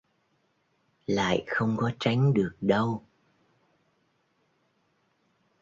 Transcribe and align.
Lại 1.07 1.43
không 1.47 1.77
có 1.77 1.91
tránh 1.99 2.33
được 2.33 2.55
đâu 2.61 3.03